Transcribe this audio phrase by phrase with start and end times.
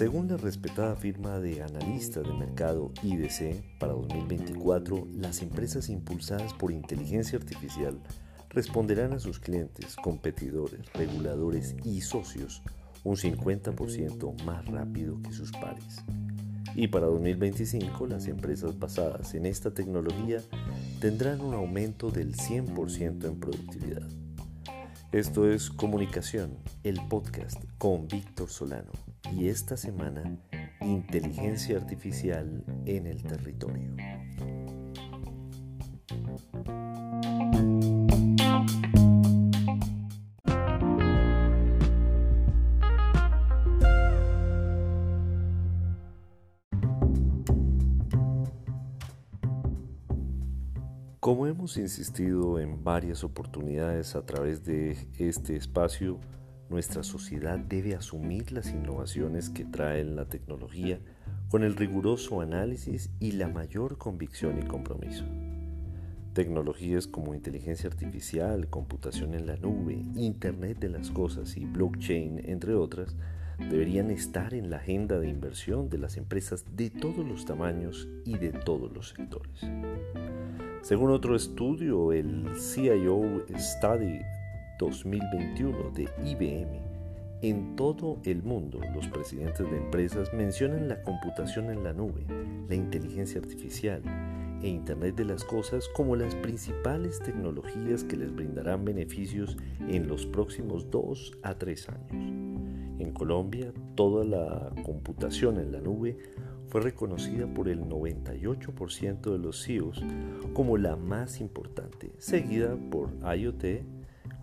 [0.00, 6.72] Según la respetada firma de analistas de mercado IDC, para 2024 las empresas impulsadas por
[6.72, 8.00] inteligencia artificial
[8.48, 12.62] responderán a sus clientes, competidores, reguladores y socios
[13.04, 16.02] un 50% más rápido que sus pares.
[16.74, 20.40] Y para 2025 las empresas basadas en esta tecnología
[21.00, 24.08] tendrán un aumento del 100% en productividad.
[25.12, 28.92] Esto es Comunicación, el podcast con Víctor Solano
[29.32, 30.38] y esta semana
[30.80, 33.96] Inteligencia Artificial en el Territorio.
[51.20, 56.18] Como hemos insistido en varias oportunidades a través de este espacio,
[56.70, 60.98] nuestra sociedad debe asumir las innovaciones que trae la tecnología
[61.50, 65.26] con el riguroso análisis y la mayor convicción y compromiso.
[66.32, 72.74] Tecnologías como inteligencia artificial, computación en la nube, Internet de las Cosas y blockchain, entre
[72.74, 73.14] otras,
[73.68, 78.38] deberían estar en la agenda de inversión de las empresas de todos los tamaños y
[78.38, 79.60] de todos los sectores.
[80.82, 84.20] Según otro estudio, el CIO Study
[84.78, 86.80] 2021 de IBM,
[87.42, 92.24] en todo el mundo los presidentes de empresas mencionan la computación en la nube,
[92.68, 94.02] la inteligencia artificial
[94.62, 99.56] e Internet de las Cosas como las principales tecnologías que les brindarán beneficios
[99.88, 102.39] en los próximos 2 a 3 años.
[103.00, 106.18] En Colombia, toda la computación en la nube
[106.68, 110.04] fue reconocida por el 98% de los CEOs
[110.52, 113.64] como la más importante, seguida por IoT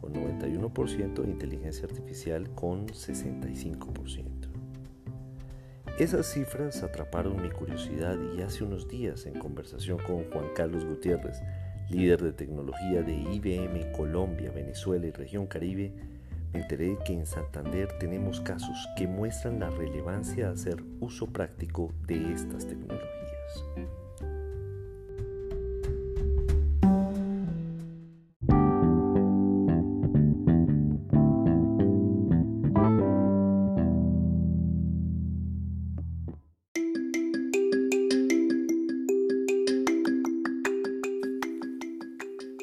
[0.02, 4.26] con 91% e inteligencia artificial con 65%.
[6.00, 11.42] Esas cifras atraparon mi curiosidad y hace unos días en conversación con Juan Carlos Gutiérrez,
[11.92, 16.17] líder de tecnología de IBM Colombia, Venezuela y región Caribe,
[16.54, 21.94] me enteré que en Santander tenemos casos que muestran la relevancia de hacer uso práctico
[22.06, 23.08] de estas tecnologías.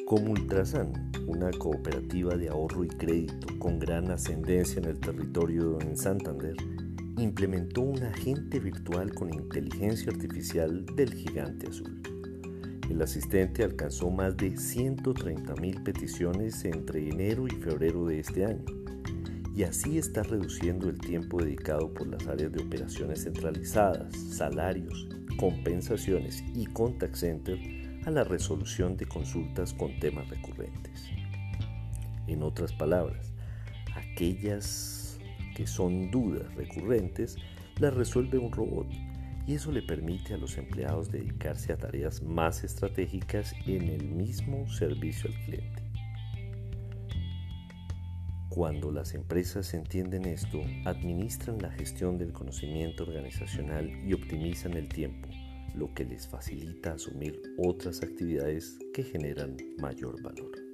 [0.05, 5.97] Como Ultrasan, una cooperativa de ahorro y crédito con gran ascendencia en el territorio en
[5.97, 6.55] Santander,
[7.17, 12.01] implementó un agente virtual con inteligencia artificial del gigante azul.
[12.89, 18.63] El asistente alcanzó más de 130.000 peticiones entre enero y febrero de este año
[19.55, 25.07] y así está reduciendo el tiempo dedicado por las áreas de operaciones centralizadas, salarios,
[25.37, 27.57] compensaciones y contact center
[28.05, 31.09] a la resolución de consultas con temas recurrentes.
[32.27, 33.33] En otras palabras,
[33.95, 35.19] aquellas
[35.55, 37.37] que son dudas recurrentes
[37.79, 38.87] las resuelve un robot
[39.47, 44.67] y eso le permite a los empleados dedicarse a tareas más estratégicas en el mismo
[44.67, 45.83] servicio al cliente.
[48.49, 55.27] Cuando las empresas entienden esto, administran la gestión del conocimiento organizacional y optimizan el tiempo,
[55.75, 60.64] lo que les facilita asumir otras actividades que generan mayor valor.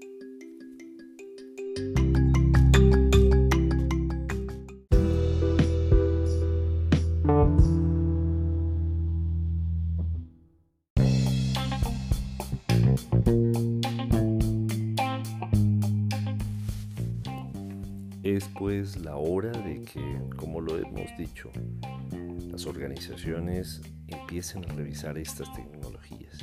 [18.24, 21.50] Es pues la hora de que, como lo hemos dicho,
[22.52, 26.38] las organizaciones empiecen a revisar estas tecnologías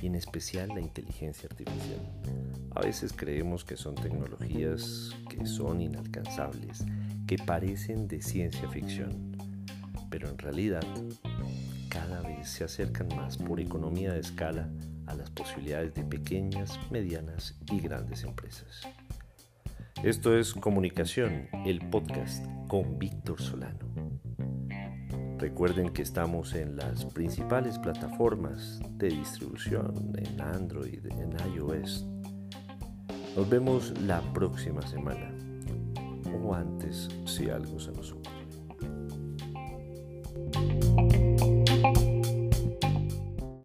[0.00, 2.00] y en especial la inteligencia artificial.
[2.74, 6.86] A veces creemos que son tecnologías que son inalcanzables,
[7.26, 9.36] que parecen de ciencia ficción,
[10.08, 10.84] pero en realidad
[11.90, 14.70] cada vez se acercan más por economía de escala
[15.06, 18.88] a las posibilidades de pequeñas, medianas y grandes empresas.
[20.02, 23.86] Esto es Comunicación, el podcast con Víctor Solano.
[25.36, 32.06] Recuerden que estamos en las principales plataformas de distribución, en Android, en iOS.
[33.36, 35.34] Nos vemos la próxima semana,
[36.42, 38.30] o antes si algo se nos ocurre.